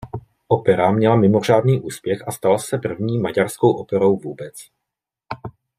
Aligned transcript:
Opera 0.47 0.91
měla 0.91 1.15
mimořádný 1.15 1.81
úspěch 1.81 2.27
a 2.27 2.31
stala 2.31 2.57
se 2.57 2.77
první 2.77 3.17
maďarskou 3.19 3.71
operou 3.73 4.17
vůbec. 4.17 4.53